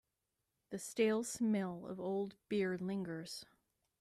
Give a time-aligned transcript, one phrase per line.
[0.71, 3.45] The stale smell of old beer lingers.